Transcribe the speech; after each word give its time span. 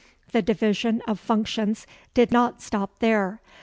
The 0.31 0.41
division 0.41 1.03
of 1.07 1.19
functions 1.19 1.85
did 2.15 2.31
not 2.31 2.59
stop 2.63 2.97
there. 3.01 3.39